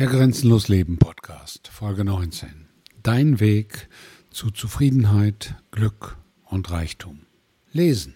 Der 0.00 0.08
Grenzenlos 0.08 0.68
Leben 0.68 0.96
Podcast, 0.96 1.68
Folge 1.68 2.06
19. 2.06 2.68
Dein 3.02 3.38
Weg 3.38 3.90
zu 4.30 4.50
Zufriedenheit, 4.50 5.56
Glück 5.72 6.16
und 6.46 6.70
Reichtum. 6.70 7.26
Lesen. 7.70 8.14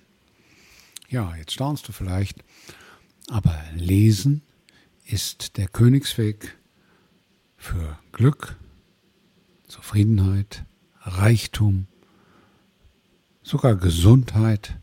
Ja, 1.10 1.36
jetzt 1.36 1.52
staunst 1.52 1.86
du 1.86 1.92
vielleicht, 1.92 2.42
aber 3.28 3.62
Lesen 3.74 4.40
ist 5.04 5.58
der 5.58 5.68
Königsweg 5.68 6.56
für 7.58 7.98
Glück, 8.12 8.56
Zufriedenheit, 9.68 10.64
Reichtum, 11.02 11.86
sogar 13.42 13.76
Gesundheit 13.76 14.80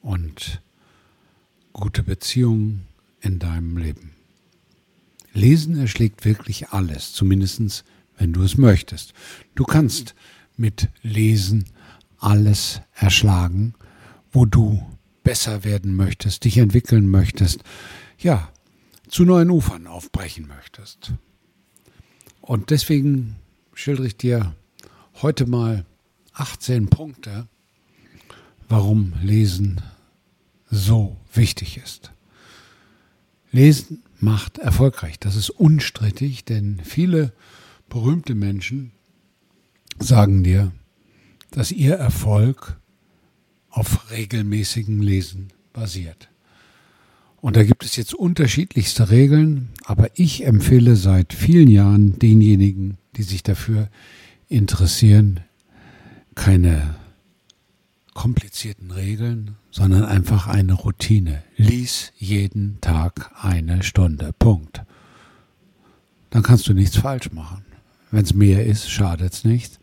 und 0.00 0.62
gute 1.74 2.02
Beziehungen 2.02 2.88
in 3.20 3.38
deinem 3.38 3.76
Leben. 3.76 4.16
Lesen 5.36 5.78
erschlägt 5.78 6.24
wirklich 6.24 6.70
alles, 6.70 7.12
zumindest 7.12 7.84
wenn 8.16 8.32
du 8.32 8.42
es 8.42 8.56
möchtest. 8.56 9.12
Du 9.54 9.64
kannst 9.64 10.14
mit 10.56 10.88
Lesen 11.02 11.66
alles 12.18 12.80
erschlagen, 12.94 13.74
wo 14.32 14.46
du 14.46 14.82
besser 15.22 15.62
werden 15.64 15.94
möchtest, 15.94 16.44
dich 16.44 16.56
entwickeln 16.56 17.08
möchtest, 17.08 17.62
ja, 18.18 18.50
zu 19.08 19.24
neuen 19.24 19.50
Ufern 19.50 19.86
aufbrechen 19.86 20.48
möchtest. 20.48 21.12
Und 22.40 22.70
deswegen 22.70 23.36
schildere 23.74 24.06
ich 24.06 24.16
dir 24.16 24.54
heute 25.20 25.46
mal 25.46 25.84
18 26.32 26.88
Punkte, 26.88 27.46
warum 28.68 29.12
Lesen 29.22 29.82
so 30.70 31.16
wichtig 31.32 31.76
ist. 31.76 32.12
Lesen 33.52 34.02
macht 34.18 34.58
erfolgreich. 34.58 35.18
Das 35.18 35.36
ist 35.36 35.50
unstrittig, 35.50 36.44
denn 36.44 36.80
viele 36.84 37.32
berühmte 37.88 38.34
Menschen 38.34 38.92
sagen 39.98 40.42
dir, 40.42 40.72
dass 41.50 41.72
ihr 41.72 41.94
Erfolg 41.94 42.78
auf 43.70 44.10
regelmäßigem 44.10 45.00
Lesen 45.00 45.48
basiert. 45.72 46.28
Und 47.40 47.56
da 47.56 47.62
gibt 47.62 47.84
es 47.84 47.96
jetzt 47.96 48.14
unterschiedlichste 48.14 49.10
Regeln, 49.10 49.68
aber 49.84 50.08
ich 50.14 50.44
empfehle 50.44 50.96
seit 50.96 51.32
vielen 51.32 51.68
Jahren 51.68 52.18
denjenigen, 52.18 52.98
die 53.16 53.22
sich 53.22 53.42
dafür 53.42 53.88
interessieren, 54.48 55.40
keine 56.34 56.96
komplizierten 58.16 58.90
Regeln, 58.90 59.56
sondern 59.70 60.04
einfach 60.04 60.48
eine 60.48 60.72
Routine. 60.72 61.44
Lies 61.56 62.12
jeden 62.16 62.80
Tag 62.80 63.30
eine 63.40 63.82
Stunde. 63.82 64.32
Punkt. 64.36 64.82
Dann 66.30 66.42
kannst 66.42 66.66
du 66.66 66.72
nichts 66.72 66.96
falsch 66.96 67.30
machen. 67.30 67.64
Wenn 68.10 68.24
es 68.24 68.34
mehr 68.34 68.66
ist, 68.66 68.90
schadet 68.90 69.34
es 69.34 69.44
nicht. 69.44 69.78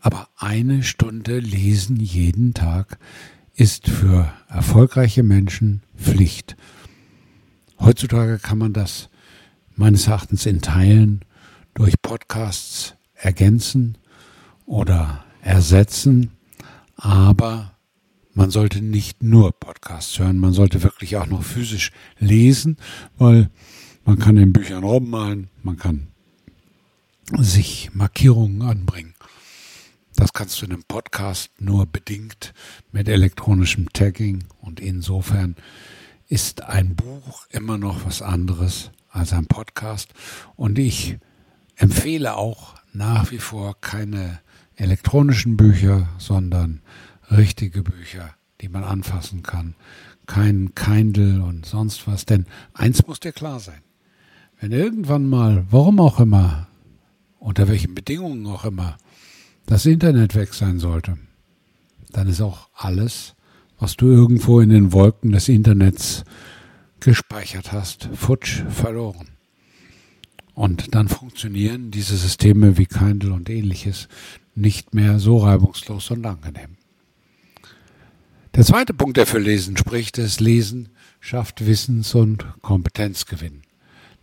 Aber 0.00 0.28
eine 0.36 0.84
Stunde 0.84 1.40
lesen 1.40 1.96
jeden 1.96 2.54
Tag 2.54 2.98
ist 3.54 3.88
für 3.88 4.32
erfolgreiche 4.48 5.24
Menschen 5.24 5.82
Pflicht. 5.96 6.56
Heutzutage 7.80 8.38
kann 8.38 8.58
man 8.58 8.72
das 8.72 9.10
meines 9.74 10.06
Erachtens 10.06 10.46
in 10.46 10.62
Teilen 10.62 11.24
durch 11.74 12.00
Podcasts 12.00 12.94
ergänzen 13.14 13.98
oder 14.64 15.24
ersetzen. 15.42 16.37
Aber 16.98 17.76
man 18.34 18.50
sollte 18.50 18.82
nicht 18.82 19.22
nur 19.22 19.52
Podcasts 19.52 20.18
hören, 20.18 20.38
man 20.38 20.52
sollte 20.52 20.82
wirklich 20.82 21.16
auch 21.16 21.26
noch 21.26 21.44
physisch 21.44 21.92
lesen, 22.18 22.76
weil 23.16 23.50
man 24.04 24.18
kann 24.18 24.36
in 24.36 24.52
Büchern 24.52 24.82
rummalen, 24.82 25.48
man 25.62 25.76
kann 25.76 26.08
sich 27.36 27.90
Markierungen 27.94 28.62
anbringen. 28.62 29.14
Das 30.16 30.32
kannst 30.32 30.60
du 30.60 30.66
in 30.66 30.72
einem 30.72 30.82
Podcast 30.82 31.52
nur 31.60 31.86
bedingt 31.86 32.52
mit 32.90 33.08
elektronischem 33.08 33.92
Tagging 33.92 34.44
und 34.60 34.80
insofern 34.80 35.54
ist 36.26 36.64
ein 36.64 36.96
Buch 36.96 37.46
immer 37.50 37.78
noch 37.78 38.04
was 38.04 38.22
anderes 38.22 38.90
als 39.08 39.32
ein 39.32 39.46
Podcast 39.46 40.14
und 40.56 40.80
ich 40.80 41.18
empfehle 41.76 42.36
auch 42.36 42.74
nach 42.92 43.30
wie 43.30 43.38
vor 43.38 43.80
keine 43.80 44.40
elektronischen 44.78 45.56
Bücher, 45.56 46.08
sondern 46.18 46.80
richtige 47.30 47.82
Bücher, 47.82 48.34
die 48.60 48.68
man 48.68 48.84
anfassen 48.84 49.42
kann. 49.42 49.74
Kein 50.26 50.74
Kindle 50.74 51.42
und 51.42 51.66
sonst 51.66 52.06
was. 52.06 52.26
Denn 52.26 52.46
eins 52.74 53.06
muss 53.06 53.20
dir 53.20 53.32
klar 53.32 53.60
sein. 53.60 53.82
Wenn 54.60 54.72
irgendwann 54.72 55.26
mal, 55.26 55.66
warum 55.70 56.00
auch 56.00 56.20
immer, 56.20 56.68
unter 57.38 57.68
welchen 57.68 57.94
Bedingungen 57.94 58.46
auch 58.46 58.64
immer, 58.64 58.96
das 59.66 59.86
Internet 59.86 60.34
weg 60.34 60.54
sein 60.54 60.78
sollte, 60.78 61.18
dann 62.10 62.28
ist 62.28 62.40
auch 62.40 62.68
alles, 62.74 63.34
was 63.78 63.96
du 63.96 64.06
irgendwo 64.06 64.60
in 64.60 64.70
den 64.70 64.92
Wolken 64.92 65.32
des 65.32 65.48
Internets 65.48 66.24
gespeichert 67.00 67.72
hast, 67.72 68.08
futsch 68.14 68.62
verloren. 68.68 69.37
Und 70.58 70.96
dann 70.96 71.06
funktionieren 71.06 71.92
diese 71.92 72.16
Systeme 72.16 72.78
wie 72.78 72.86
Kindle 72.86 73.32
und 73.32 73.48
ähnliches 73.48 74.08
nicht 74.56 74.92
mehr 74.92 75.20
so 75.20 75.38
reibungslos 75.38 76.10
und 76.10 76.26
angenehm. 76.26 76.76
Der 78.56 78.64
zweite 78.64 78.92
Punkt, 78.92 79.18
der 79.18 79.26
für 79.28 79.38
Lesen 79.38 79.76
spricht, 79.76 80.18
ist, 80.18 80.40
Lesen 80.40 80.88
schafft 81.20 81.64
Wissens- 81.64 82.12
und 82.16 82.44
Kompetenzgewinn. 82.60 83.62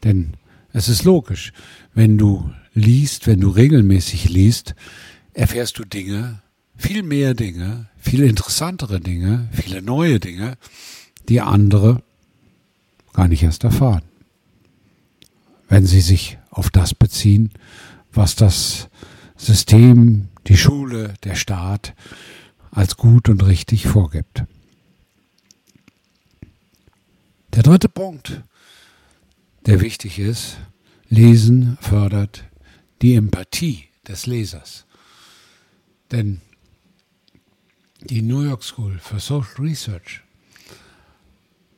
Denn 0.04 0.34
es 0.74 0.90
ist 0.90 1.06
logisch, 1.06 1.54
wenn 1.94 2.18
du 2.18 2.52
liest, 2.74 3.28
wenn 3.28 3.40
du 3.40 3.48
regelmäßig 3.48 4.28
liest, 4.28 4.76
erfährst 5.32 5.80
du 5.80 5.86
Dinge, 5.86 6.42
viel 6.76 7.04
mehr 7.04 7.34
Dinge, 7.34 7.88
viel 7.96 8.24
interessantere 8.24 9.00
Dinge, 9.00 9.48
viele 9.54 9.82
neue 9.82 10.20
Dinge, 10.20 10.58
die 11.30 11.40
andere 11.40 12.04
gar 13.14 13.30
nicht 13.30 13.44
erst 13.44 13.64
erfahren. 13.64 14.02
Wenn 15.68 15.86
sie 15.86 16.02
sich 16.02 16.38
auf 16.50 16.70
das 16.70 16.94
beziehen, 16.94 17.52
was 18.12 18.36
das 18.36 18.90
System, 19.36 20.30
die 20.48 20.58
Schule, 20.58 21.14
der 21.24 21.36
Staat 21.36 21.94
als 22.72 22.98
gut 22.98 23.30
und 23.30 23.46
richtig 23.46 23.88
vorgibt. 23.88 24.44
Der 27.54 27.64
dritte 27.64 27.90
Punkt, 27.90 28.44
der 29.66 29.82
wichtig 29.82 30.20
ist, 30.20 30.58
Lesen 31.08 31.78
fördert 31.82 32.44
die 33.02 33.16
Empathie 33.16 33.86
des 34.08 34.26
Lesers. 34.26 34.86
Denn 36.12 36.42
die 38.02 38.22
New 38.22 38.42
York 38.42 38.64
School 38.64 39.00
for 39.00 39.20
Social 39.20 39.56
Research 39.58 40.22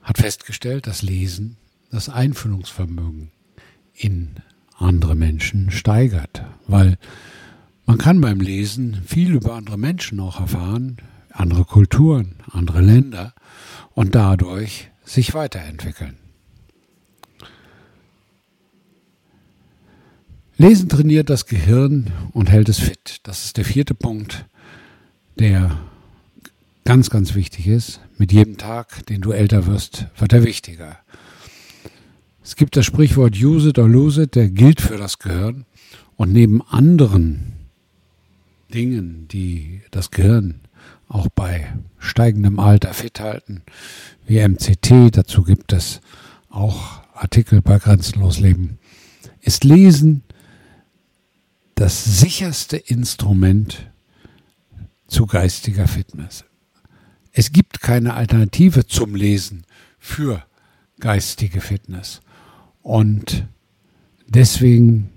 hat 0.02 0.18
festgestellt, 0.18 0.88
dass 0.88 1.02
Lesen 1.02 1.58
das 1.92 2.10
Einfühlungsvermögen 2.10 3.32
in 3.98 4.36
andere 4.78 5.16
Menschen 5.16 5.72
steigert, 5.72 6.44
weil 6.68 6.98
man 7.86 7.98
kann 7.98 8.22
beim 8.22 8.40
Lesen 8.40 9.02
viel 9.06 9.34
über 9.34 9.56
andere 9.56 9.78
Menschen 9.78 10.20
auch 10.20 10.40
erfahren, 10.40 10.98
andere 11.32 11.66
Kulturen, 11.66 12.36
andere 12.52 12.82
Länder 12.82 13.34
und 13.94 14.14
dadurch 14.14 14.90
sich 15.04 15.34
weiterentwickeln. 15.34 16.18
Lesen 20.58 20.90
trainiert 20.90 21.30
das 21.30 21.46
Gehirn 21.46 22.12
und 22.34 22.50
hält 22.50 22.68
es 22.68 22.80
fit. 22.80 23.20
Das 23.24 23.46
ist 23.46 23.58
der 23.58 23.66
vierte 23.66 23.94
Punkt, 23.94 24.46
der 25.40 25.78
ganz, 26.84 27.10
ganz 27.10 27.36
wichtig 27.36 27.68
ist. 27.68 28.02
Mit 28.18 28.32
jedem 28.32 28.58
Tag, 28.58 29.06
den 29.06 29.22
du 29.22 29.32
älter 29.32 29.68
wirst, 29.68 30.08
wird 30.18 30.34
er 30.34 30.44
wichtiger. 30.44 30.98
Es 32.48 32.56
gibt 32.56 32.78
das 32.78 32.86
Sprichwort 32.86 33.36
use 33.36 33.68
it 33.68 33.78
or 33.78 33.90
lose 33.90 34.24
it, 34.24 34.36
der 34.36 34.48
gilt 34.48 34.80
für 34.80 34.96
das 34.96 35.20
Gehirn. 35.20 35.66
Und 36.16 36.32
neben 36.32 36.62
anderen 36.62 37.52
Dingen, 38.74 39.28
die 39.28 39.82
das 39.92 40.12
Gehirn 40.12 40.62
auch 41.10 41.28
bei 41.28 41.74
steigendem 42.00 42.58
Alter 42.58 42.94
fit 42.94 43.20
halten, 43.20 43.64
wie 44.26 44.40
MCT, 44.40 45.18
dazu 45.18 45.44
gibt 45.44 45.74
es 45.74 46.00
auch 46.50 47.02
Artikel 47.14 47.62
bei 47.62 47.80
Grenzenlos 47.80 48.40
Leben, 48.40 48.80
ist 49.42 49.66
Lesen 49.66 50.24
das 51.76 52.22
sicherste 52.22 52.78
Instrument 52.78 53.92
zu 55.08 55.26
geistiger 55.26 55.90
Fitness. 55.90 56.46
Es 57.34 57.52
gibt 57.52 57.82
keine 57.82 58.14
Alternative 58.14 58.88
zum 58.88 59.16
Lesen 59.16 59.66
für 60.00 60.46
geistige 61.02 61.60
Fitness. 61.60 62.22
Und 62.88 63.46
deswegen 64.28 65.10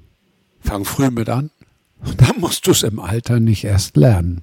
fang 0.59 0.85
früh 0.85 1.09
mit 1.09 1.29
an, 1.29 1.51
da 2.17 2.33
musst 2.37 2.67
du 2.67 2.73
es 2.73 2.83
im 2.83 2.99
Alter 2.99 3.39
nicht 3.39 3.63
erst 3.63 3.97
lernen. 3.97 4.43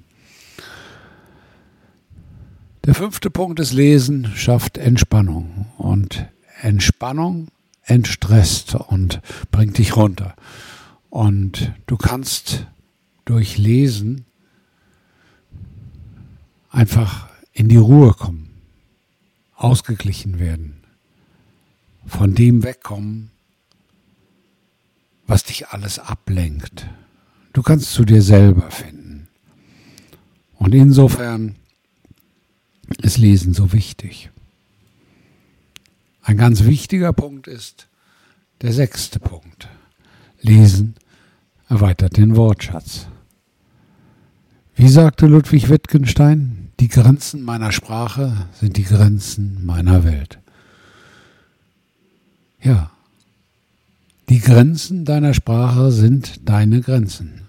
Der 2.86 2.94
fünfte 2.94 3.28
Punkt 3.28 3.60
ist 3.60 3.74
Lesen 3.74 4.32
schafft 4.34 4.78
Entspannung. 4.78 5.66
Und 5.76 6.26
Entspannung 6.62 7.48
entstresst 7.82 8.74
und 8.76 9.20
bringt 9.50 9.76
dich 9.76 9.94
runter. 9.94 10.34
Und 11.10 11.74
du 11.84 11.98
kannst 11.98 12.66
durch 13.26 13.58
Lesen 13.58 14.24
einfach 16.70 17.28
in 17.52 17.68
die 17.68 17.76
Ruhe 17.76 18.14
kommen, 18.14 18.48
ausgeglichen 19.54 20.38
werden, 20.38 20.78
von 22.08 22.34
dem 22.34 22.62
wegkommen, 22.62 23.30
was 25.26 25.44
dich 25.44 25.68
alles 25.68 25.98
ablenkt. 25.98 26.88
Du 27.52 27.62
kannst 27.62 27.92
zu 27.92 28.04
dir 28.04 28.22
selber 28.22 28.70
finden. 28.70 29.28
Und 30.54 30.74
insofern 30.74 31.56
ist 33.02 33.18
Lesen 33.18 33.52
so 33.52 33.72
wichtig. 33.72 34.30
Ein 36.22 36.36
ganz 36.36 36.64
wichtiger 36.64 37.12
Punkt 37.12 37.46
ist 37.46 37.88
der 38.62 38.72
sechste 38.72 39.20
Punkt. 39.20 39.68
Lesen 40.40 40.94
erweitert 41.68 42.16
den 42.16 42.36
Wortschatz. 42.36 43.06
Wie 44.74 44.88
sagte 44.88 45.26
Ludwig 45.26 45.68
Wittgenstein, 45.68 46.70
die 46.80 46.88
Grenzen 46.88 47.42
meiner 47.42 47.72
Sprache 47.72 48.48
sind 48.54 48.76
die 48.76 48.84
Grenzen 48.84 49.64
meiner 49.66 50.04
Welt. 50.04 50.38
Ja, 52.62 52.90
die 54.28 54.40
Grenzen 54.40 55.04
deiner 55.04 55.32
Sprache 55.32 55.90
sind 55.90 56.48
deine 56.48 56.80
Grenzen. 56.80 57.48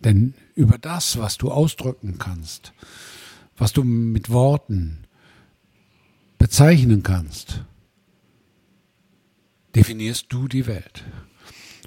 Denn 0.00 0.34
über 0.54 0.78
das, 0.78 1.18
was 1.18 1.36
du 1.38 1.50
ausdrücken 1.50 2.18
kannst, 2.18 2.72
was 3.56 3.72
du 3.72 3.84
mit 3.84 4.30
Worten 4.30 5.04
bezeichnen 6.38 7.02
kannst, 7.02 7.64
definierst 9.74 10.26
du 10.28 10.48
die 10.48 10.66
Welt. 10.66 11.04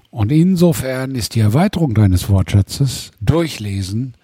Und 0.10 0.32
insofern 0.32 1.16
ist 1.16 1.36
die 1.36 1.42
Erweiterung 1.42 1.94
deines 1.94 2.30
Wortschatzes 2.30 3.12
durchlesen 3.22 4.16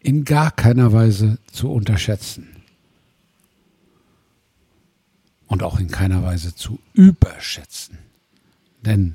in 0.00 0.24
gar 0.24 0.50
keiner 0.50 0.92
Weise 0.92 1.38
zu 1.50 1.70
unterschätzen. 1.70 2.53
Und 5.54 5.62
auch 5.62 5.78
in 5.78 5.86
keiner 5.86 6.24
Weise 6.24 6.56
zu 6.56 6.80
überschätzen. 6.94 7.98
Denn 8.84 9.14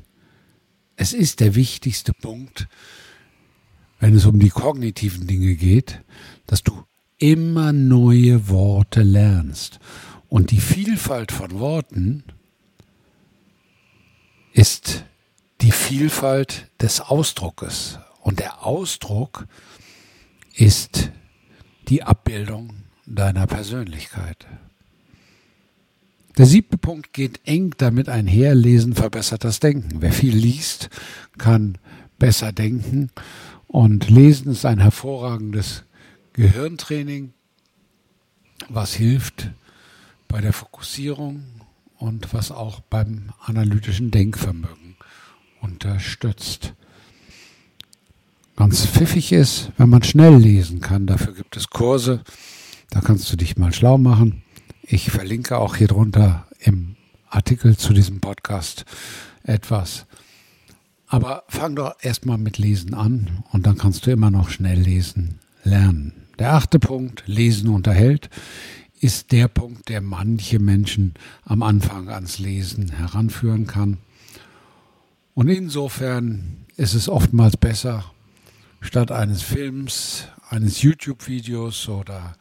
es 0.96 1.12
ist 1.12 1.42
der 1.42 1.54
wichtigste 1.54 2.14
Punkt, 2.14 2.70
wenn 4.00 4.16
es 4.16 4.26
um 4.26 4.40
die 4.40 4.48
kognitiven 4.48 5.28
Dinge 5.28 5.56
geht, 5.56 6.02
dass 6.48 6.64
du 6.64 6.86
immer 7.18 7.74
neue 7.74 8.48
Worte 8.48 9.02
lernst. 9.02 9.82
Und 10.30 10.52
die 10.52 10.62
Vielfalt 10.62 11.34
von 11.34 11.60
Worten 11.60 12.24
ist 14.54 15.04
die 15.60 15.74
Vielfalt 15.74 16.72
des 16.80 17.02
Ausdruckes. 17.02 18.00
Und 18.22 18.40
der 18.40 18.66
Ausdruck 18.66 19.46
ist 20.54 21.12
die 21.90 22.02
Abbildung 22.02 22.86
deiner 23.06 23.46
Persönlichkeit. 23.46 24.48
Der 26.40 26.46
siebte 26.46 26.78
Punkt 26.78 27.12
geht 27.12 27.42
eng 27.44 27.76
damit 27.80 28.08
einher, 28.08 28.56
Lesen 28.56 28.96
verbessert 28.96 29.44
das 29.44 29.60
Denken. 29.60 30.02
Wer 30.02 30.14
viel 30.14 30.34
liest, 30.34 30.90
kann 31.38 31.78
besser 32.18 32.54
denken 32.54 33.12
und 33.68 34.10
Lesen 34.10 34.54
ist 34.54 34.66
ein 34.66 34.80
hervorragendes 34.80 35.84
Gehirntraining, 36.32 37.34
was 38.70 38.94
hilft 38.94 39.50
bei 40.30 40.40
der 40.40 40.54
Fokussierung 40.54 41.44
und 41.98 42.34
was 42.34 42.52
auch 42.52 42.80
beim 42.80 43.34
analytischen 43.44 44.10
Denkvermögen 44.10 44.96
unterstützt. 45.60 46.74
Ganz 48.56 48.86
pfiffig 48.86 49.34
ist, 49.34 49.74
wenn 49.76 49.90
man 49.90 50.04
schnell 50.04 50.38
lesen 50.38 50.80
kann. 50.80 51.06
Dafür 51.06 51.34
gibt 51.34 51.58
es 51.58 51.70
Kurse. 51.70 52.24
Da 52.92 53.02
kannst 53.02 53.30
du 53.30 53.36
dich 53.36 53.58
mal 53.58 53.74
schlau 53.74 53.98
machen. 53.98 54.44
Ich 54.92 55.12
verlinke 55.12 55.60
auch 55.60 55.76
hier 55.76 55.86
drunter 55.86 56.48
im 56.60 56.96
Artikel 57.30 57.78
zu 57.78 57.94
diesem 57.94 58.22
Podcast 58.22 58.86
etwas. 59.44 60.08
Aber 61.06 61.44
fang 61.48 61.76
doch 61.76 61.94
erstmal 62.02 62.40
mit 62.40 62.58
Lesen 62.58 62.96
an 62.96 63.44
und 63.52 63.68
dann 63.68 63.78
kannst 63.78 64.08
du 64.08 64.12
immer 64.12 64.32
noch 64.32 64.50
schnell 64.50 64.80
lesen 64.80 65.38
lernen. 65.64 66.26
Der 66.40 66.56
achte 66.56 66.80
Punkt, 66.80 67.22
Lesen 67.28 67.70
unterhält, 67.70 68.32
ist 69.00 69.32
der 69.32 69.48
Punkt, 69.48 69.90
der 69.90 70.02
manche 70.02 70.58
Menschen 70.58 71.14
am 71.46 71.62
Anfang 71.62 72.10
ans 72.10 72.40
Lesen 72.40 72.90
heranführen 72.90 73.68
kann. 73.68 74.00
Und 75.36 75.50
insofern 75.50 76.66
ist 76.78 76.96
es 76.96 77.10
oftmals 77.10 77.58
besser, 77.58 78.06
statt 78.82 79.12
eines 79.12 79.44
Films, 79.44 80.24
eines 80.50 80.82
YouTube-Videos 80.82 81.90
oder 81.90 82.34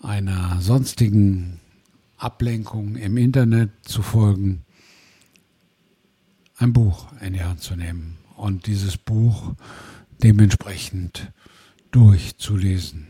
einer 0.00 0.60
sonstigen 0.60 1.60
Ablenkung 2.16 2.96
im 2.96 3.16
Internet 3.16 3.70
zu 3.82 4.02
folgen, 4.02 4.64
ein 6.58 6.72
Buch 6.72 7.12
in 7.20 7.34
die 7.34 7.42
Hand 7.42 7.60
zu 7.60 7.76
nehmen 7.76 8.16
und 8.36 8.66
dieses 8.66 8.96
Buch 8.96 9.54
dementsprechend 10.22 11.32
durchzulesen. 11.90 13.08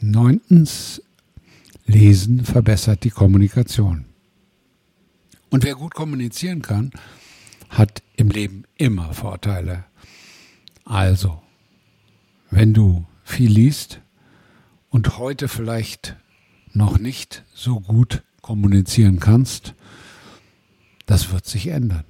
Neuntens, 0.00 1.02
Lesen 1.86 2.44
verbessert 2.44 3.04
die 3.04 3.10
Kommunikation. 3.10 4.04
Und 5.50 5.64
wer 5.64 5.74
gut 5.74 5.94
kommunizieren 5.94 6.60
kann, 6.60 6.90
hat 7.70 8.02
im 8.16 8.28
Leben 8.28 8.64
immer 8.76 9.14
Vorteile. 9.14 9.84
Also, 10.84 11.42
wenn 12.50 12.74
du 12.74 13.06
viel 13.24 13.50
liest 13.50 14.00
und 14.90 15.18
heute 15.18 15.48
vielleicht 15.48 16.16
noch 16.72 16.98
nicht 16.98 17.44
so 17.54 17.80
gut 17.80 18.22
kommunizieren 18.42 19.20
kannst, 19.20 19.74
das 21.06 21.32
wird 21.32 21.46
sich 21.46 21.68
ändern. 21.68 22.04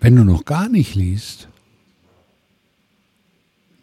Wenn 0.00 0.16
du 0.16 0.24
noch 0.24 0.44
gar 0.44 0.68
nicht 0.68 0.94
liest, 0.94 1.48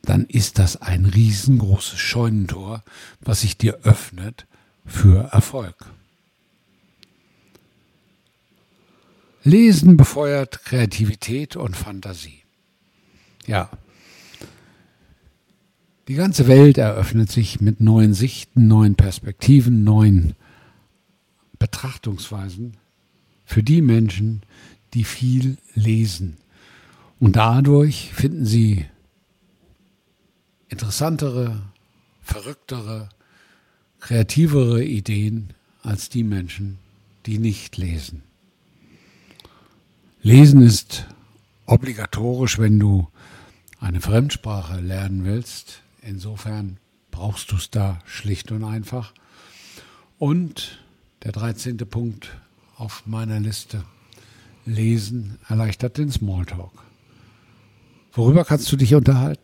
dann 0.03 0.25
ist 0.25 0.59
das 0.59 0.81
ein 0.81 1.05
riesengroßes 1.05 1.99
Scheunentor, 1.99 2.83
was 3.21 3.41
sich 3.41 3.57
dir 3.57 3.79
öffnet 3.83 4.47
für 4.85 5.29
Erfolg. 5.31 5.85
Lesen 9.44 9.97
befeuert 9.97 10.63
Kreativität 10.65 11.56
und 11.56 11.75
Fantasie. 11.75 12.44
Ja. 13.47 13.69
Die 16.07 16.15
ganze 16.15 16.47
Welt 16.47 16.77
eröffnet 16.77 17.31
sich 17.31 17.61
mit 17.61 17.79
neuen 17.79 18.13
Sichten, 18.13 18.67
neuen 18.67 18.95
Perspektiven, 18.95 19.83
neuen 19.83 20.33
Betrachtungsweisen 21.59 22.77
für 23.45 23.63
die 23.63 23.81
Menschen, 23.81 24.41
die 24.93 25.03
viel 25.03 25.57
lesen. 25.75 26.37
Und 27.19 27.35
dadurch 27.35 28.11
finden 28.13 28.45
sie 28.45 28.85
interessantere, 30.69 31.61
verrücktere, 32.23 33.09
kreativere 33.99 34.83
Ideen 34.83 35.53
als 35.83 36.09
die 36.09 36.23
Menschen, 36.23 36.79
die 37.25 37.37
nicht 37.37 37.77
lesen. 37.77 38.23
Lesen 40.23 40.61
ist 40.61 41.05
obligatorisch, 41.65 42.57
wenn 42.57 42.79
du 42.79 43.07
eine 43.79 44.01
Fremdsprache 44.01 44.79
lernen 44.79 45.25
willst. 45.25 45.81
Insofern 46.01 46.77
brauchst 47.11 47.51
du 47.51 47.55
es 47.55 47.69
da 47.69 47.99
schlicht 48.05 48.51
und 48.51 48.63
einfach. 48.63 49.13
Und 50.17 50.79
der 51.23 51.31
13. 51.31 51.77
Punkt 51.77 52.35
auf 52.75 53.05
meiner 53.05 53.39
Liste. 53.39 53.83
Lesen 54.65 55.37
erleichtert 55.47 55.97
den 55.97 56.11
Smalltalk. 56.11 56.71
Worüber 58.13 58.45
kannst 58.45 58.71
du 58.71 58.75
dich 58.75 58.93
unterhalten? 58.95 59.41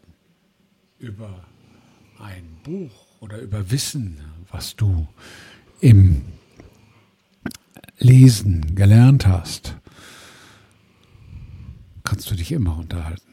Über 0.99 1.43
ein 2.19 2.57
Buch 2.63 3.05
oder 3.19 3.39
über 3.39 3.71
Wissen, 3.71 4.19
was 4.51 4.75
du 4.75 5.07
im 5.79 6.23
Lesen 7.99 8.75
gelernt 8.75 9.27
hast, 9.27 9.75
kannst 12.03 12.29
du 12.29 12.35
dich 12.35 12.51
immer 12.51 12.77
unterhalten. 12.77 13.26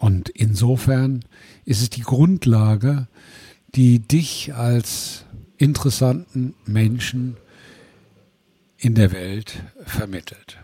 Und 0.00 0.30
insofern 0.30 1.22
ist 1.66 1.82
es 1.82 1.90
die 1.90 2.00
Grundlage, 2.00 3.06
die 3.74 3.98
dich 3.98 4.54
als 4.54 5.26
interessanten 5.58 6.54
Menschen 6.64 7.36
in 8.78 8.94
der 8.94 9.12
Welt 9.12 9.62
vermittelt. 9.84 10.56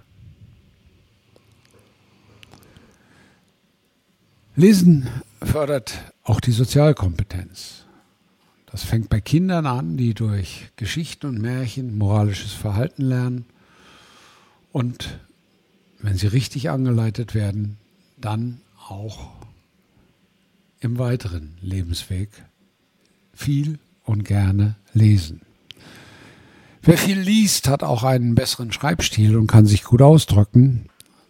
Lesen 4.55 5.07
fördert 5.43 5.99
auch 6.23 6.41
die 6.41 6.53
Sozialkompetenz. 6.53 7.85
Das 8.65 8.85
fängt 8.85 9.11
bei 9.11 9.21
Kindern 9.21 9.67
an, 9.67 9.99
die 9.99 10.15
durch 10.15 10.71
Geschichten 10.77 11.27
und 11.27 11.43
Märchen 11.43 11.99
moralisches 11.99 12.55
Verhalten 12.55 13.03
lernen 13.03 13.45
und 14.73 15.19
wenn 15.99 16.17
sie 16.17 16.27
richtig 16.27 16.71
angeleitet 16.71 17.35
werden, 17.35 17.77
dann 18.17 18.63
auch 18.91 19.31
im 20.81 20.99
weiteren 20.99 21.57
Lebensweg 21.61 22.31
viel 23.33 23.79
und 24.05 24.25
gerne 24.25 24.77
lesen. 24.93 25.43
Wer 26.83 26.99
viel 26.99 27.19
liest, 27.19 27.69
hat 27.69 27.83
auch 27.83 28.05
einen 28.05 28.35
besseren 28.35 28.73
Schreibstil 28.73 29.37
und 29.37 29.49
kann 29.49 29.67
sich 29.67 29.83
gut 29.83 30.03
ausdrücken. 30.03 30.87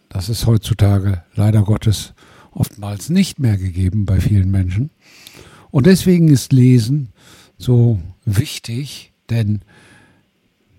Das 0.09 0.29
ist 0.29 0.45
heutzutage 0.45 1.23
leider 1.33 1.63
Gottes 1.63 2.13
oftmals 2.51 3.09
nicht 3.09 3.39
mehr 3.39 3.57
gegeben 3.57 4.05
bei 4.05 4.21
vielen 4.21 4.51
Menschen. 4.51 4.91
Und 5.71 5.85
deswegen 5.85 6.29
ist 6.29 6.53
Lesen 6.53 7.09
so 7.57 7.99
wichtig, 8.25 9.13
denn 9.29 9.61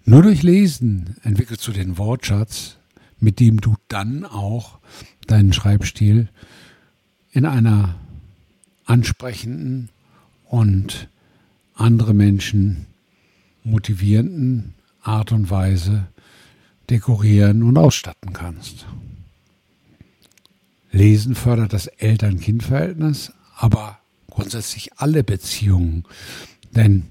nur 0.04 0.22
durch 0.22 0.42
Lesen 0.42 1.16
entwickelst 1.22 1.66
du 1.66 1.72
den 1.72 1.98
Wortschatz, 1.98 2.77
mit 3.20 3.40
dem 3.40 3.60
du 3.60 3.74
dann 3.88 4.24
auch 4.24 4.78
deinen 5.26 5.52
Schreibstil 5.52 6.28
in 7.30 7.46
einer 7.46 7.96
ansprechenden 8.84 9.90
und 10.44 11.08
andere 11.74 12.14
Menschen 12.14 12.86
motivierenden 13.62 14.74
Art 15.02 15.32
und 15.32 15.50
Weise 15.50 16.06
dekorieren 16.90 17.62
und 17.62 17.76
ausstatten 17.76 18.32
kannst. 18.32 18.86
Lesen 20.90 21.34
fördert 21.34 21.74
das 21.74 21.86
Eltern-Kind-Verhältnis, 21.86 23.32
aber 23.56 23.98
grundsätzlich 24.30 24.92
alle 24.96 25.22
Beziehungen. 25.22 26.04
Denn 26.74 27.08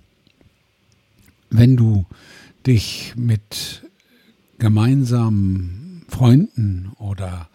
wenn 1.49 1.77
du 1.77 2.05
dich 2.65 3.13
mit 3.15 3.83
gemeinsamen 4.57 5.86
Freunden 6.07 6.91
oder 6.97 7.47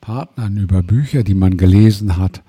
Partnern 0.00 0.56
über 0.56 0.82
Bücher, 0.82 1.22
die 1.22 1.34
man 1.34 1.56
gelesen 1.56 2.16
hat, 2.16 2.42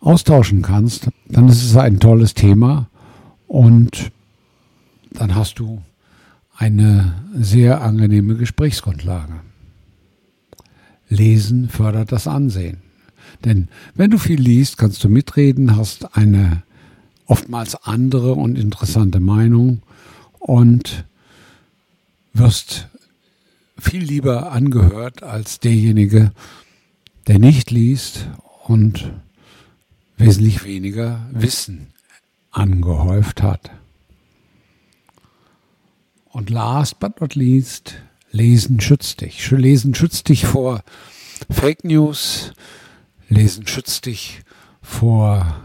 austauschen 0.00 0.62
kannst, 0.62 1.08
dann 1.28 1.48
ist 1.48 1.64
es 1.64 1.76
ein 1.76 2.00
tolles 2.00 2.34
Thema 2.34 2.88
und 3.46 4.12
dann 5.10 5.34
hast 5.34 5.58
du 5.58 5.82
eine 6.56 7.14
sehr 7.34 7.82
angenehme 7.82 8.36
Gesprächsgrundlage. 8.36 9.34
Lesen 11.08 11.68
fördert 11.68 12.12
das 12.12 12.26
Ansehen. 12.26 12.78
Denn 13.44 13.68
wenn 13.94 14.10
du 14.10 14.18
viel 14.18 14.40
liest, 14.40 14.78
kannst 14.78 15.02
du 15.04 15.08
mitreden, 15.08 15.76
hast 15.76 16.16
eine 16.16 16.62
oftmals 17.26 17.74
andere 17.84 18.34
und 18.34 18.56
interessante 18.56 19.20
Meinung 19.20 19.82
und 20.38 21.04
wirst 22.32 22.88
viel 23.78 24.02
lieber 24.02 24.52
angehört 24.52 25.22
als 25.22 25.60
derjenige, 25.60 26.32
der 27.26 27.38
nicht 27.38 27.70
liest 27.70 28.28
und 28.64 29.12
wesentlich 30.16 30.64
weniger 30.64 31.26
Wissen 31.32 31.88
angehäuft 32.50 33.42
hat. 33.42 33.70
Und 36.26 36.50
last 36.50 36.98
but 37.00 37.20
not 37.20 37.34
least, 37.34 37.94
Lesen 38.30 38.80
schützt 38.80 39.20
dich. 39.20 39.50
Lesen 39.50 39.94
schützt 39.94 40.28
dich 40.28 40.44
vor 40.44 40.82
Fake 41.50 41.84
News. 41.84 42.52
Lesen 43.28 43.66
schützt 43.66 44.06
dich 44.06 44.42
vor 44.82 45.60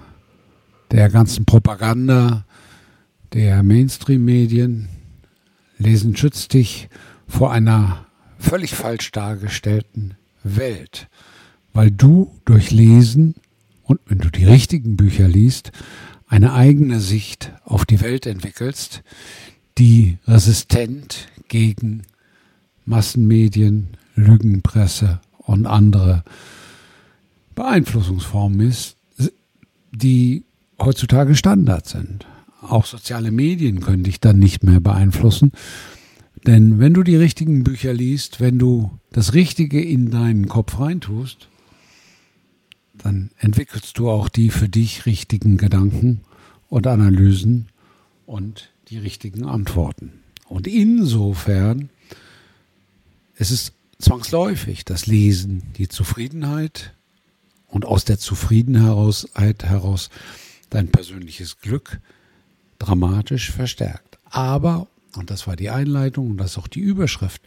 der 0.91 1.09
ganzen 1.09 1.45
Propaganda 1.45 2.45
der 3.33 3.63
Mainstream-Medien. 3.63 4.89
Lesen 5.77 6.15
schützt 6.15 6.53
dich 6.53 6.89
vor 6.89 7.10
einer 7.39 8.05
völlig 8.37 8.75
falsch 8.75 9.11
dargestellten 9.11 10.15
Welt, 10.43 11.07
weil 11.73 11.91
du 11.91 12.31
durch 12.45 12.71
Lesen 12.71 13.35
und 13.83 13.99
wenn 14.05 14.19
du 14.19 14.29
die 14.29 14.45
richtigen 14.45 14.95
Bücher 14.97 15.27
liest, 15.27 15.71
eine 16.27 16.53
eigene 16.53 16.99
Sicht 16.99 17.51
auf 17.63 17.85
die 17.85 18.01
Welt 18.01 18.25
entwickelst, 18.25 19.03
die 19.77 20.17
resistent 20.27 21.27
gegen 21.47 22.03
Massenmedien, 22.85 23.97
Lügenpresse 24.15 25.19
und 25.37 25.65
andere 25.65 26.23
Beeinflussungsformen 27.55 28.61
ist, 28.61 28.97
die 29.91 30.45
heutzutage 30.79 31.35
Standard 31.35 31.87
sind. 31.87 32.25
Auch 32.61 32.85
soziale 32.85 33.31
Medien 33.31 33.81
können 33.81 34.03
dich 34.03 34.19
dann 34.19 34.39
nicht 34.39 34.63
mehr 34.63 34.79
beeinflussen. 34.79 35.51
Denn 36.45 36.79
wenn 36.79 36.93
du 36.93 37.03
die 37.03 37.15
richtigen 37.15 37.63
Bücher 37.63 37.93
liest, 37.93 38.39
wenn 38.39 38.57
du 38.57 38.91
das 39.11 39.33
Richtige 39.33 39.81
in 39.81 40.09
deinen 40.09 40.47
Kopf 40.47 40.79
reintust, 40.79 41.49
dann 42.93 43.31
entwickelst 43.37 43.97
du 43.97 44.09
auch 44.09 44.29
die 44.29 44.49
für 44.49 44.69
dich 44.69 45.05
richtigen 45.05 45.57
Gedanken 45.57 46.21
und 46.69 46.87
Analysen 46.87 47.67
und 48.25 48.71
die 48.89 48.97
richtigen 48.97 49.45
Antworten. 49.45 50.13
Und 50.47 50.67
insofern 50.67 51.89
es 53.41 53.49
ist 53.49 53.73
zwangsläufig 53.97 54.85
das 54.85 55.07
Lesen, 55.07 55.63
die 55.77 55.87
Zufriedenheit 55.87 56.93
und 57.65 57.85
aus 57.85 58.05
der 58.05 58.19
Zufriedenheit 58.19 59.63
heraus 59.63 60.09
dein 60.69 60.89
persönliches 60.89 61.59
Glück 61.59 61.99
dramatisch 62.77 63.51
verstärkt. 63.51 64.19
Aber, 64.25 64.87
und 65.15 65.29
das 65.29 65.47
war 65.47 65.55
die 65.55 65.69
Einleitung 65.69 66.31
und 66.31 66.37
das 66.37 66.51
ist 66.51 66.57
auch 66.57 66.67
die 66.67 66.79
Überschrift 66.79 67.41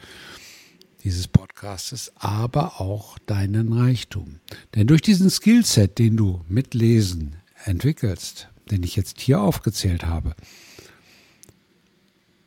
dieses 1.05 1.29
Podcastes, 1.29 2.13
aber 2.17 2.81
auch 2.81 3.19
deinen 3.19 3.73
Reichtum. 3.73 4.41
Denn 4.75 4.87
durch 4.87 5.03
diesen 5.03 5.29
Skillset, 5.31 5.99
den 5.99 6.17
du 6.17 6.43
mit 6.49 6.73
Lesen 6.73 7.37
entwickelst, 7.65 8.49
den 8.71 8.83
ich 8.83 8.97
jetzt 8.97 9.21
hier 9.21 9.41
aufgezählt 9.43 10.07
habe, 10.07 10.35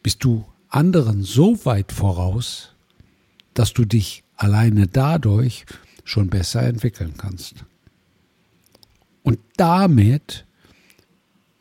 bist 0.01 0.24
du 0.24 0.45
anderen 0.69 1.24
so 1.24 1.65
weit 1.65 1.91
voraus, 1.91 2.74
dass 3.53 3.74
du 3.74 3.86
dich 3.86 4.24
alleine 4.36 4.88
dadurch 4.88 5.65
schon 6.03 6.29
besser 6.29 6.63
entwickeln 6.63 7.13
kannst. 7.17 7.65
Und 9.21 9.39
damit, 9.57 10.45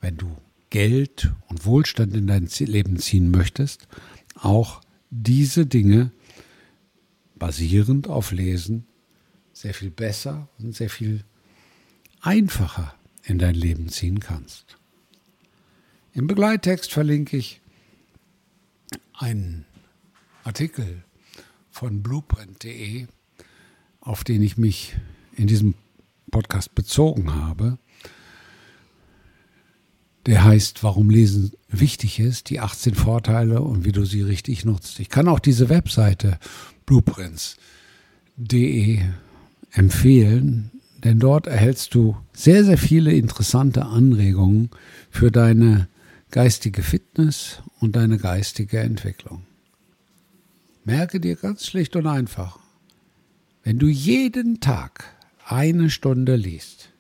wenn 0.00 0.16
du 0.16 0.36
Geld 0.76 1.32
und 1.48 1.64
Wohlstand 1.64 2.14
in 2.14 2.26
dein 2.26 2.50
Leben 2.58 2.98
ziehen 2.98 3.30
möchtest, 3.30 3.88
auch 4.34 4.82
diese 5.08 5.64
Dinge 5.64 6.10
basierend 7.34 8.08
auf 8.08 8.30
Lesen 8.30 8.84
sehr 9.54 9.72
viel 9.72 9.88
besser 9.88 10.50
und 10.58 10.76
sehr 10.76 10.90
viel 10.90 11.24
einfacher 12.20 12.94
in 13.24 13.38
dein 13.38 13.54
Leben 13.54 13.88
ziehen 13.88 14.20
kannst. 14.20 14.76
Im 16.12 16.26
Begleittext 16.26 16.92
verlinke 16.92 17.38
ich 17.38 17.62
einen 19.14 19.64
Artikel 20.44 21.04
von 21.70 22.02
blueprint.de, 22.02 23.06
auf 24.00 24.24
den 24.24 24.42
ich 24.42 24.58
mich 24.58 24.94
in 25.36 25.46
diesem 25.46 25.72
Podcast 26.30 26.74
bezogen 26.74 27.34
habe. 27.34 27.78
Der 30.26 30.44
heißt, 30.44 30.82
warum 30.82 31.08
Lesen 31.08 31.52
wichtig 31.68 32.18
ist, 32.18 32.50
die 32.50 32.60
18 32.60 32.96
Vorteile 32.96 33.62
und 33.62 33.84
wie 33.84 33.92
du 33.92 34.04
sie 34.04 34.22
richtig 34.22 34.64
nutzt. 34.64 34.98
Ich 34.98 35.08
kann 35.08 35.28
auch 35.28 35.38
diese 35.38 35.68
Webseite 35.68 36.40
blueprints.de 36.84 39.02
empfehlen, 39.70 40.72
denn 41.04 41.20
dort 41.20 41.46
erhältst 41.46 41.94
du 41.94 42.16
sehr, 42.32 42.64
sehr 42.64 42.78
viele 42.78 43.12
interessante 43.12 43.86
Anregungen 43.86 44.70
für 45.10 45.30
deine 45.30 45.86
geistige 46.32 46.82
Fitness 46.82 47.62
und 47.78 47.94
deine 47.94 48.18
geistige 48.18 48.80
Entwicklung. 48.80 49.42
Merke 50.84 51.20
dir 51.20 51.36
ganz 51.36 51.66
schlicht 51.66 51.94
und 51.94 52.08
einfach, 52.08 52.58
wenn 53.62 53.78
du 53.78 53.86
jeden 53.86 54.58
Tag 54.60 55.04
eine 55.44 55.90
Stunde 55.90 56.34
liest, 56.34 56.90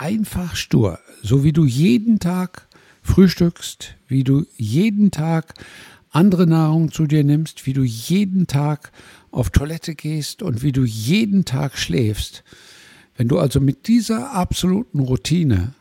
einfach 0.00 0.56
stur, 0.56 0.98
so 1.22 1.44
wie 1.44 1.52
du 1.52 1.66
jeden 1.66 2.20
Tag 2.20 2.66
frühstückst, 3.02 3.96
wie 4.08 4.24
du 4.24 4.46
jeden 4.56 5.10
Tag 5.10 5.52
andere 6.10 6.46
Nahrung 6.46 6.90
zu 6.90 7.06
dir 7.06 7.22
nimmst, 7.22 7.66
wie 7.66 7.74
du 7.74 7.82
jeden 7.82 8.46
Tag 8.46 8.92
auf 9.30 9.50
Toilette 9.50 9.94
gehst 9.94 10.42
und 10.42 10.62
wie 10.62 10.72
du 10.72 10.84
jeden 10.84 11.44
Tag 11.44 11.76
schläfst. 11.76 12.44
Wenn 13.14 13.28
du 13.28 13.38
also 13.38 13.60
mit 13.60 13.88
dieser 13.88 14.32
absoluten 14.32 15.00
Routine 15.00 15.74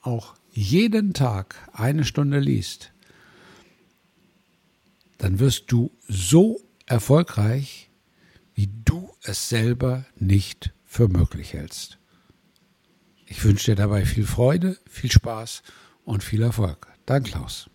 auch 0.00 0.34
jeden 0.50 1.12
Tag 1.12 1.56
eine 1.74 2.04
Stunde 2.04 2.40
liest, 2.40 2.92
dann 5.18 5.38
wirst 5.38 5.70
du 5.70 5.90
so 6.08 6.62
erfolgreich, 6.86 7.90
wie 8.54 8.70
du 8.86 9.10
es 9.22 9.50
selber 9.50 10.06
nicht 10.18 10.72
für 10.86 11.08
möglich 11.08 11.52
hältst. 11.52 11.98
Ich 13.32 13.42
wünsche 13.44 13.70
dir 13.70 13.76
dabei 13.76 14.04
viel 14.04 14.26
Freude, 14.26 14.76
viel 14.86 15.10
Spaß 15.10 15.62
und 16.04 16.22
viel 16.22 16.42
Erfolg. 16.42 16.88
Dein 17.06 17.22
Klaus. 17.22 17.70